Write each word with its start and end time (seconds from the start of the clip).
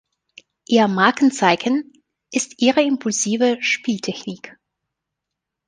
Ihr 0.67 0.87
Markenzeichen 0.87 1.93
ist 2.31 2.59
ihre 2.59 2.81
impulsive 2.81 3.59
Spieltechnik. 3.61 4.57